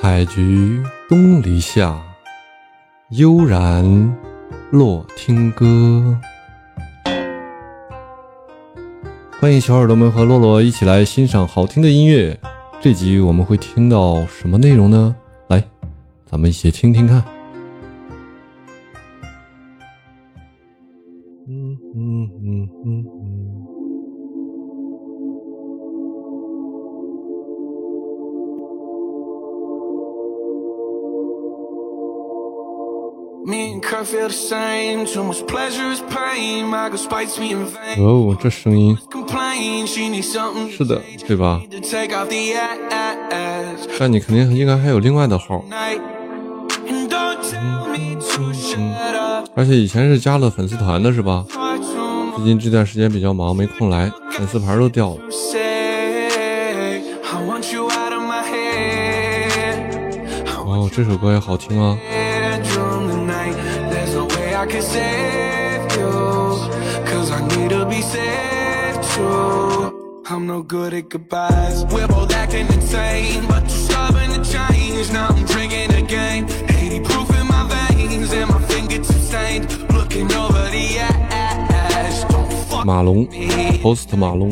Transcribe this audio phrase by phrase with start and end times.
[0.00, 2.02] 采菊东篱下，
[3.10, 3.84] 悠然
[4.70, 6.18] 落听歌。
[9.38, 12.34] 欢迎小耳朵们和洛洛一起来欣赏好听的音乐。
[12.80, 15.14] 这集我们会听到什么内容呢？
[15.48, 15.62] 来，
[16.24, 17.22] 咱们一起听听看。
[21.46, 23.69] 嗯嗯嗯嗯嗯。
[37.98, 38.96] 哦，这声音。
[40.70, 41.60] 是的，对吧？
[43.98, 45.64] 但你肯定应该还有另外的号，
[49.56, 51.44] 而且以前是加了粉丝团的是吧？
[52.36, 55.20] 最近这段时间比较忙，没空来，粉丝牌都掉了。
[60.64, 61.98] 哦，这首歌也好听啊。
[64.69, 66.11] I can save you
[67.09, 72.67] Cause I need to be saved too I'm no good at goodbyes We're both acting
[72.67, 78.31] insane But too stubborn to change Now I'm drinking again 80 proof in my veins
[78.33, 83.27] And my fingertips stained Looking over the ash Don't fuck 马龙
[83.81, 84.51] Post 马龙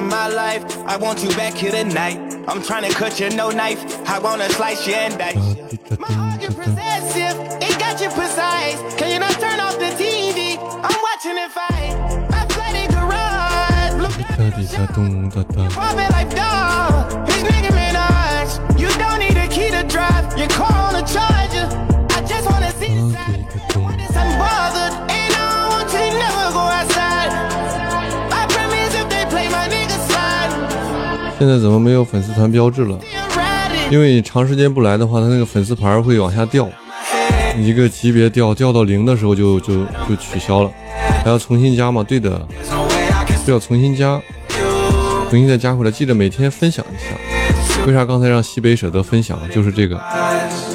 [0.00, 0.78] want you out of my life.
[0.86, 2.18] I want you back here tonight.
[2.48, 3.80] I'm trying to cut you no knife.
[4.08, 5.36] I wanna slice you and dice.
[5.98, 7.36] My heart is possessive.
[7.60, 8.78] It got you precise.
[8.96, 10.58] Can you not turn off the TV?
[10.58, 11.94] I'm watching it fight.
[12.32, 13.94] I flooded garage.
[14.02, 16.34] Look at the Private life
[31.40, 32.98] 现在怎么没有粉丝团标志了？
[33.90, 36.68] 因为你长时间不来的话，它那个粉丝牌会往下掉，
[37.58, 40.70] 一个级别掉掉到零的时候就就就取消了，
[41.24, 42.04] 还要重新加吗？
[42.06, 42.46] 对的，
[43.42, 44.20] 需要重新加，
[45.30, 45.90] 重新再加回来。
[45.90, 47.16] 记得每天分享一下。
[47.86, 49.38] 为啥刚才让西北舍得分享？
[49.50, 49.98] 就是这个，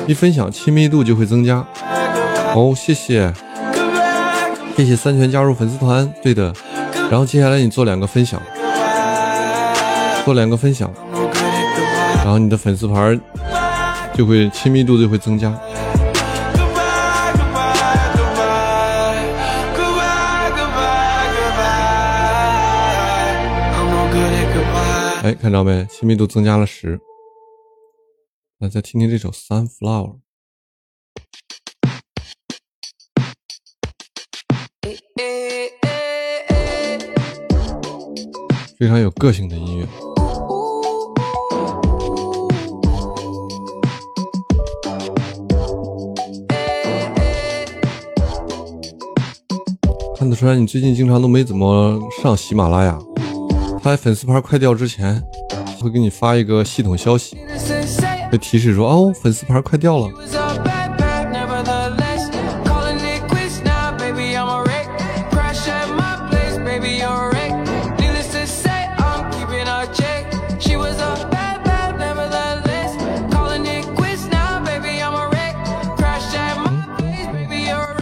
[0.07, 1.63] 一分享亲密度就会增加。
[2.55, 3.31] 哦，谢谢，
[4.75, 6.11] 谢谢三全加入粉丝团。
[6.23, 6.51] 对的，
[7.11, 8.41] 然后接下来你做两个分享。
[10.25, 10.91] 做两个分享，
[12.15, 13.15] 然后你的粉丝牌
[14.15, 15.51] 就会亲密度就会增加。
[25.21, 25.85] 哎，看着没？
[25.85, 26.99] 亲密度增加了十。
[28.57, 30.17] 来，再听听这首《Sunflower》，
[38.79, 39.87] 非常有个性的音乐。
[50.17, 52.97] 看得出来，你最近经常都没怎么上喜马拉雅。
[53.83, 55.21] 他粉丝牌快掉之前，
[55.81, 57.37] 会给你发一个系统消息，
[58.31, 60.09] 会提示说：“哦，粉丝牌快掉了。”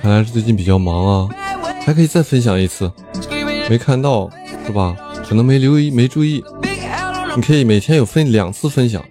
[0.01, 1.42] 看来是最近比较忙啊。
[1.85, 2.91] 还可以再分享一次，
[3.69, 4.29] 没看到
[4.65, 4.95] 是吧？
[5.27, 6.43] 可能没留意，没注意。
[7.35, 9.03] 你可以每天有分两次分享，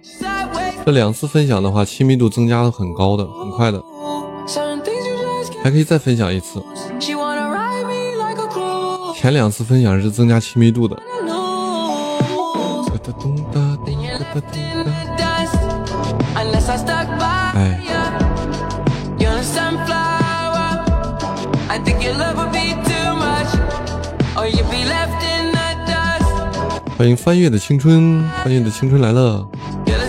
[0.85, 3.83] 这两次分享的话，亲密度增加的很高的，很快的。
[5.63, 6.63] 还可以再分享一次，
[9.15, 10.97] 前两次分享是增加亲密度的。
[17.55, 18.02] 哎。
[26.97, 29.45] 欢迎翻阅的青春，翻阅的青春来了。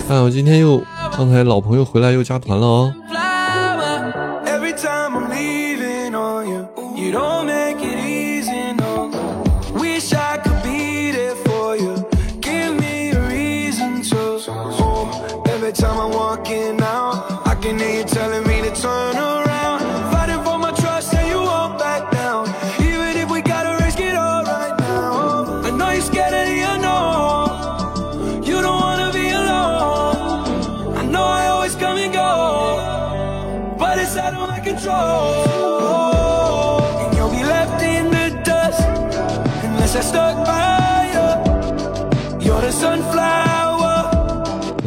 [0.07, 0.81] 看我今天又，
[1.17, 2.93] 刚才老朋友回来又加团了哦。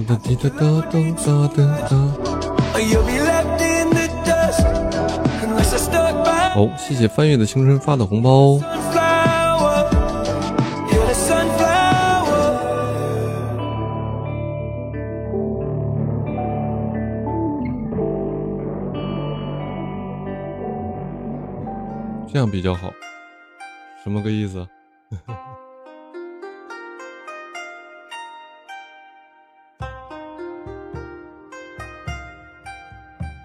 [0.06, 1.58] 哒滴哒哒哒哒哒
[1.90, 1.92] 哒。
[6.54, 8.77] 好，谢谢翻阅的青春发的红包。
[22.30, 22.92] 这样比较好，
[24.04, 24.66] 什么个意思？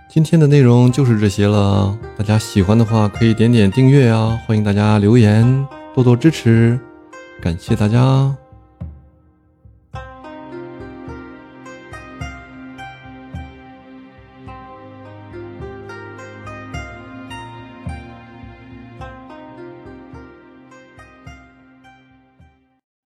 [0.09, 4.39] 今天的内容就是这些了，大家喜欢的话可以点点订阅啊！
[4.45, 6.80] 欢迎大家留言，多多支持，
[7.41, 8.35] 感谢大家。